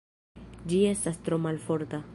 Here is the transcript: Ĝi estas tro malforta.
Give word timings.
Ĝi 0.71 0.79
estas 0.93 1.21
tro 1.29 1.41
malforta. 1.47 2.07